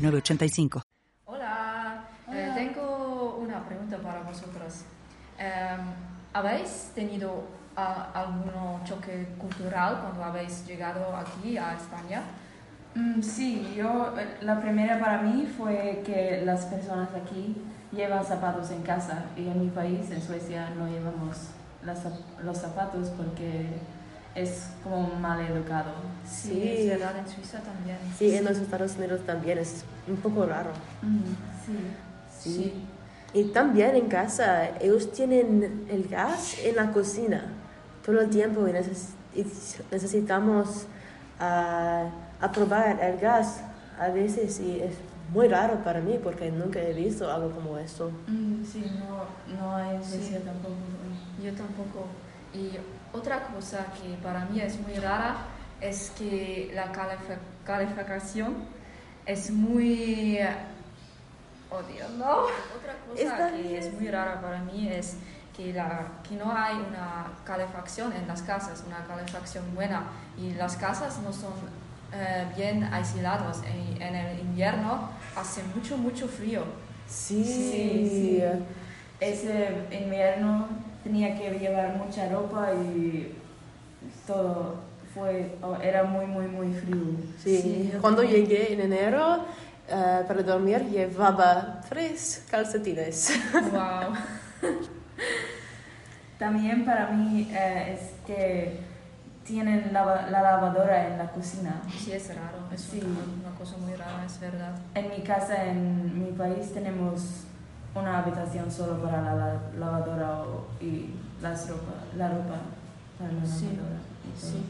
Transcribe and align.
985. 0.00 0.82
Hola, 1.26 2.08
eh, 2.32 2.50
tengo 2.54 3.36
una 3.40 3.64
pregunta 3.66 3.98
para 3.98 4.22
vosotras. 4.22 4.84
Em, 5.38 5.80
¿Habéis 6.32 6.92
tenido 6.94 7.44
algún 7.74 8.84
choque 8.84 9.28
cultural 9.38 10.00
cuando 10.02 10.24
habéis 10.24 10.66
llegado 10.66 11.16
aquí 11.16 11.56
a 11.56 11.74
España? 11.74 12.22
Mm, 12.94 13.22
sí, 13.22 13.74
yo, 13.76 14.14
eh, 14.18 14.38
la 14.42 14.60
primera 14.60 14.98
para 14.98 15.22
mí 15.22 15.46
fue 15.46 16.02
que 16.04 16.42
las 16.44 16.66
personas 16.66 17.08
aquí 17.14 17.56
llevan 17.92 18.24
zapatos 18.24 18.70
en 18.70 18.82
casa 18.82 19.24
y 19.36 19.48
en 19.48 19.60
mi 19.60 19.68
país, 19.68 20.10
en 20.10 20.22
Suecia, 20.22 20.70
no 20.70 20.88
llevamos 20.88 21.50
los 22.42 22.58
zapatos 22.58 23.08
porque 23.10 23.66
es 24.34 24.68
como 24.82 25.08
mal 25.14 25.40
educado. 25.40 25.92
Sí, 26.28 26.62
es 26.62 26.88
verdad, 26.88 27.18
en 27.18 27.28
Suiza 27.28 27.60
también. 27.60 27.98
Sí, 28.18 28.34
en 28.34 28.44
los 28.44 28.58
Estados 28.58 28.96
Unidos 28.96 29.20
también 29.26 29.58
es 29.58 29.84
un 30.08 30.16
poco 30.16 30.46
raro. 30.46 30.70
sí. 31.64 32.50
sí. 32.50 32.86
Y 33.32 33.44
también 33.44 33.94
en 33.94 34.08
casa, 34.08 34.70
ellos 34.80 35.12
tienen 35.12 35.86
el 35.88 36.08
gas 36.08 36.56
en 36.64 36.74
la 36.74 36.90
cocina 36.90 37.44
todo 38.04 38.20
el 38.20 38.30
tiempo 38.30 38.66
y, 38.66 38.72
necesitamos 39.92 40.86
uh, 41.40 42.44
aprobar 42.44 42.98
el 43.00 43.18
gas 43.20 43.60
a 44.00 44.08
veces 44.08 44.58
y 44.58 44.80
es 44.80 44.94
muy 45.32 45.46
raro 45.46 45.84
para 45.84 46.00
mí 46.00 46.18
porque 46.20 46.50
nunca 46.50 46.80
he 46.80 46.92
visto 46.92 47.30
algo 47.30 47.50
como 47.52 47.78
eso. 47.78 48.10
Mm, 48.26 48.64
sí, 48.64 48.84
no, 48.98 49.54
no 49.56 49.76
hay 49.76 50.02
Suiza 50.02 50.40
tampoco. 50.40 50.74
Yo 51.40 51.52
tampoco. 51.52 52.06
Y 52.52 52.72
otra 53.12 53.46
cosa 53.48 53.86
que 54.00 54.14
para 54.22 54.44
mí 54.46 54.60
es 54.60 54.78
muy 54.80 54.94
rara 54.94 55.36
es 55.80 56.10
que 56.18 56.70
la 56.74 56.92
calificación 57.64 58.54
es 59.26 59.50
muy... 59.50 60.38
Oh 61.70 61.82
Dios, 61.82 62.10
no. 62.12 62.46
Otra 62.76 62.96
cosa 63.08 63.52
que 63.52 63.78
es 63.78 63.92
muy 63.94 64.10
rara 64.10 64.40
para 64.40 64.60
mí 64.60 64.88
es 64.88 65.16
que, 65.56 65.72
la, 65.72 66.06
que 66.28 66.34
no 66.34 66.52
hay 66.52 66.74
una 66.74 67.32
calefacción 67.44 68.12
en 68.12 68.26
las 68.26 68.42
casas, 68.42 68.82
una 68.86 69.04
calefacción 69.06 69.74
buena 69.74 70.04
y 70.36 70.52
las 70.54 70.76
casas 70.76 71.18
no 71.20 71.32
son 71.32 71.52
eh, 72.12 72.46
bien 72.56 72.84
aisladas. 72.92 73.62
En, 73.64 74.02
en, 74.02 74.14
el 74.14 74.40
invierno 74.40 75.10
hace 75.36 75.62
mucho, 75.74 75.96
mucho 75.96 76.26
frío. 76.26 76.64
Sí, 77.06 77.44
sí, 77.44 78.08
sí. 78.08 78.42
Ese 79.20 79.86
invierno 79.92 80.68
tenía 81.02 81.36
que 81.38 81.58
llevar 81.58 81.96
mucha 81.96 82.28
ropa 82.28 82.72
y 82.72 83.34
todo 84.26 84.90
fue, 85.14 85.56
oh, 85.62 85.76
era 85.76 86.04
muy, 86.04 86.26
muy, 86.26 86.46
muy 86.46 86.72
frío. 86.72 86.96
Sí, 87.42 87.92
cuando 88.00 88.22
llegué 88.22 88.72
en 88.72 88.80
enero 88.80 89.38
uh, 89.38 90.26
para 90.26 90.42
dormir 90.42 90.84
llevaba 90.88 91.80
tres 91.88 92.44
calcetines. 92.50 93.32
Wow. 93.52 94.14
También 96.38 96.84
para 96.84 97.08
mí 97.08 97.50
uh, 97.50 97.90
es 97.90 98.00
que 98.26 98.78
tienen 99.44 99.90
la, 99.92 100.28
la, 100.30 100.42
lavadora 100.42 101.08
en 101.08 101.18
la 101.18 101.30
cocina. 101.30 101.82
Sí, 101.98 102.12
es 102.12 102.28
raro, 102.28 102.68
es 102.72 102.80
sí. 102.82 103.00
una, 103.04 103.48
una 103.48 103.58
cosa 103.58 103.76
muy 103.78 103.94
rara, 103.94 104.24
es 104.24 104.38
verdad. 104.38 104.74
En 104.94 105.10
mi 105.10 105.22
casa, 105.22 105.64
en 105.64 106.22
mi 106.22 106.30
país, 106.32 106.72
tenemos 106.72 107.44
una 107.94 108.18
habitación 108.18 108.70
solo 108.70 109.02
para 109.02 109.22
la, 109.22 109.60
lavadora 109.78 110.44
y 110.80 111.10
las 111.40 111.68
ropa, 111.68 111.92
la 112.16 112.28
ropa 112.28 112.60
para 113.18 113.32
la 113.32 113.46
sí, 113.46 113.66
lavadora. 113.66 114.00
Sí. 114.36 114.64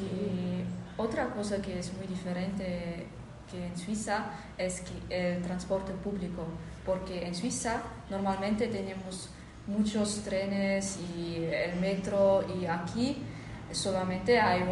Y 0.00 0.64
otra 1.00 1.30
cosa 1.30 1.60
que 1.60 1.78
es 1.78 1.92
muy 1.94 2.06
diferente 2.06 3.06
que 3.50 3.66
en 3.66 3.76
Suiza 3.76 4.26
es 4.56 4.82
que 4.82 5.34
el 5.34 5.42
transporte 5.42 5.92
público, 5.92 6.46
porque 6.84 7.26
en 7.26 7.34
Suiza 7.34 7.82
normalmente 8.10 8.68
tenemos 8.68 9.30
muchos 9.66 10.22
trenes 10.22 10.98
y 11.16 11.44
el 11.44 11.80
metro 11.80 12.44
y 12.60 12.66
aquí 12.66 13.22
solamente 13.72 14.38
hay 14.38 14.62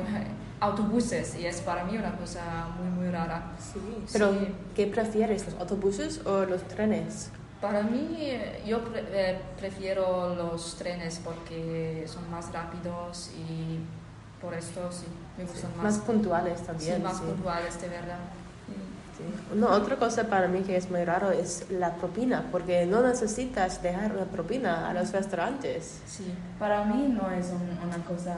autobuses 0.62 1.34
y 1.34 1.44
es 1.44 1.60
para 1.60 1.84
mí 1.84 1.96
una 1.98 2.16
cosa 2.16 2.68
muy 2.78 2.88
muy 2.88 3.10
rara. 3.12 3.52
Sí, 3.58 3.80
pero 4.12 4.32
¿qué 4.74 4.86
prefieres, 4.86 5.44
los 5.44 5.54
autobuses 5.60 6.24
o 6.24 6.44
los 6.44 6.62
trenes? 6.68 7.30
Para 7.60 7.82
mí 7.82 8.30
yo 8.64 8.80
eh, 8.94 9.40
prefiero 9.58 10.34
los 10.34 10.76
trenes 10.76 11.20
porque 11.22 12.04
son 12.06 12.30
más 12.30 12.52
rápidos 12.52 13.30
y 13.36 13.80
por 14.40 14.54
esto 14.54 14.90
sí, 14.90 15.06
me 15.36 15.44
gustan 15.44 15.70
más. 15.76 15.84
Más 15.84 15.98
puntuales 15.98 16.62
también. 16.62 16.96
Sí, 16.96 17.02
más 17.02 17.20
puntuales, 17.20 17.80
de 17.80 17.88
verdad. 17.88 18.18
No, 19.54 19.68
otra 19.68 19.96
cosa 19.96 20.24
para 20.28 20.48
mí 20.48 20.62
que 20.62 20.76
es 20.76 20.90
muy 20.90 21.04
raro 21.04 21.30
es 21.30 21.66
la 21.70 21.94
propina, 21.96 22.44
porque 22.50 22.86
no 22.86 23.02
necesitas 23.02 23.82
dejar 23.82 24.14
la 24.14 24.24
propina 24.24 24.88
a 24.88 24.94
los 24.94 25.12
restaurantes. 25.12 26.00
Sí, 26.06 26.32
para 26.58 26.84
mí 26.84 27.08
no 27.08 27.30
es 27.30 27.50
una 27.84 28.04
cosa 28.04 28.36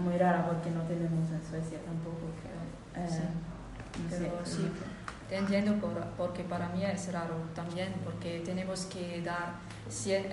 muy 0.00 0.16
rara 0.16 0.46
porque 0.46 0.70
no 0.70 0.82
tenemos 0.82 1.30
en 1.30 1.40
Suecia 1.48 1.78
tampoco. 1.84 2.26
Eh, 2.96 3.06
sí. 3.08 4.00
pero 4.08 4.32
sí, 4.44 4.70
te 5.28 5.36
entiendo 5.36 5.74
por, 5.74 5.92
porque 6.16 6.42
para 6.44 6.68
mí 6.70 6.84
es 6.84 7.12
raro 7.12 7.34
también, 7.54 7.92
porque 8.04 8.42
tenemos 8.44 8.86
que 8.86 9.22
dar 9.22 9.54
100, 9.88 10.32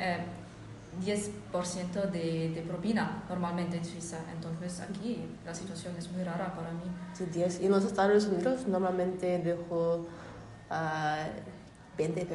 10% 1.01 2.11
de, 2.11 2.51
de, 2.53 2.61
propina 2.61 3.23
normalmente 3.29 3.77
en 3.77 3.85
Suiza. 3.85 4.19
Entonces 4.33 4.81
aquí 4.81 5.25
la 5.45 5.53
situación 5.53 5.95
es 5.97 6.11
muy 6.11 6.23
rara 6.23 6.53
para 6.55 6.71
mí. 6.71 6.83
Sí, 7.13 7.25
10. 7.25 7.61
Y 7.61 7.65
en 7.65 7.71
los 7.71 7.85
Estados 7.85 8.25
Unidos 8.25 8.67
normalmente 8.67 9.39
dejo 9.39 9.97
uh, 9.97 10.07
ah, 10.69 11.25
20%. 11.97 12.27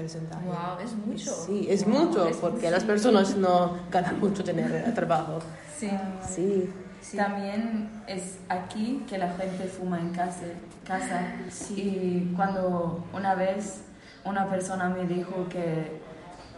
Wow, 0.45 0.79
es 0.85 0.95
mucho. 0.95 1.33
Sí, 1.33 1.67
es 1.69 1.87
mucho 1.87 2.31
porque 2.41 2.71
las 2.71 2.85
personas 2.85 3.37
no 3.37 3.77
ganan 3.91 4.21
mucho 4.21 4.45
tener 4.45 4.95
trabajo. 4.95 5.39
Sí. 5.77 5.91
sí. 6.27 6.73
Sí. 7.01 7.17
También 7.17 8.03
es 8.07 8.39
aquí 8.49 9.05
que 9.09 9.19
la 9.19 9.33
gente 9.33 9.65
fuma 9.65 10.01
en 10.01 10.11
casa. 10.11 10.43
casa. 10.85 11.33
Sí. 11.49 11.75
Y 11.81 12.35
cuando 12.35 13.05
una 13.15 13.35
vez 13.35 13.83
una 14.25 14.49
persona 14.49 14.89
me 14.89 15.07
dijo 15.07 15.49
que 15.49 16.01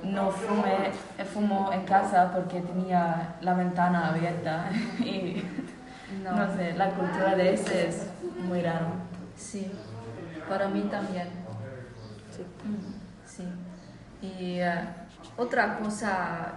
no 0.02 0.30
fumé, 0.30 0.90
fumo 1.24 1.72
en 1.72 1.84
casa 1.84 2.30
porque 2.32 2.60
tenía 2.60 3.36
la 3.40 3.54
ventana 3.54 4.08
abierta 4.08 4.70
y 4.98 5.42
no, 6.22 6.56
sé, 6.56 6.72
la 6.74 6.90
cultura 6.90 7.36
de 7.36 7.54
ese 7.54 7.88
es 7.88 8.06
muy 8.38 8.62
raro. 8.62 8.86
Sí, 9.36 9.70
para 10.48 10.68
mí 10.68 10.82
también. 10.90 11.28
Sí. 12.30 12.44
Sí. 13.26 14.26
Y 14.26 14.60
uh, 14.60 15.42
otra 15.42 15.78
cosa, 15.78 16.52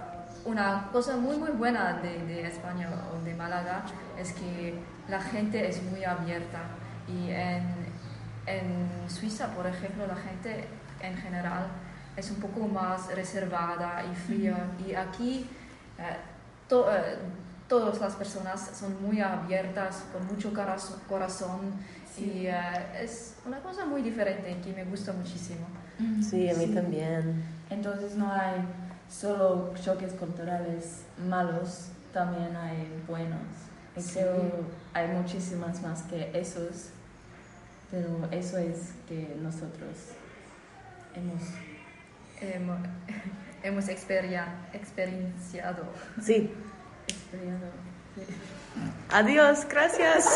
una 0.46 0.90
cosa 0.92 1.18
muy 1.18 1.38
muy 1.38 1.52
buena 1.52 1.94
de, 2.02 2.18
de, 2.26 2.48
España 2.48 2.90
o 3.14 3.24
de 3.24 3.34
Málaga 3.36 3.84
es 4.18 4.34
que 4.34 4.80
la 5.08 5.22
gente 5.22 5.68
es 5.68 5.84
muy 5.84 6.04
abierta 6.04 6.60
y 7.08 7.30
en, 7.30 7.64
en 8.46 9.10
Suiza, 9.10 9.48
por 9.48 9.68
ejemplo, 9.68 10.08
la 10.08 10.16
gente 10.16 10.68
en 11.00 11.16
general 11.18 11.68
es 12.16 12.32
un 12.32 12.38
poco 12.38 12.68
más 12.68 13.14
reservada 13.14 14.04
y 14.04 14.16
fría. 14.16 14.58
Y 14.86 14.94
aquí 14.94 15.48
eh, 15.98 16.18
eh, 16.72 17.18
todas 17.68 18.00
las 18.00 18.16
personas 18.16 18.72
son 18.78 19.02
muy 19.02 19.20
abiertas, 19.20 20.04
con 20.12 20.26
mucho 20.28 20.54
corazón. 21.08 21.74
Y 22.18 22.46
eh, 22.46 22.54
es 23.02 23.36
una 23.46 23.60
cosa 23.60 23.86
muy 23.86 24.02
diferente 24.02 24.58
que 24.64 24.74
me 24.74 24.86
gusta 24.86 25.14
muchísimo. 25.14 25.66
Sí, 26.22 26.50
a 26.50 26.54
mí 26.56 26.68
también. 26.68 27.44
Entonces 27.70 28.16
no 28.16 28.32
hay 28.32 28.62
solo 29.10 29.74
choques 29.84 30.14
culturales 30.14 31.04
malos, 31.28 31.90
también 32.12 32.56
hay 32.56 32.88
buenos. 33.08 33.40
Y 33.96 34.02
hay 34.94 35.08
muchísimas 35.08 35.82
más 35.84 36.02
que 36.04 36.32
esos, 36.34 36.90
pero 37.92 38.28
eso 38.32 38.58
es 38.58 38.94
que 39.08 39.36
nosotros 39.40 40.14
hemos 41.14 41.42
hemos, 42.54 42.80
hemos 43.64 43.88
experienciado. 43.90 45.86
Sí. 46.22 46.52
Experienciado. 47.08 47.72
Sí. 48.16 48.24
Adiós, 49.10 49.66
gracias. 49.70 50.36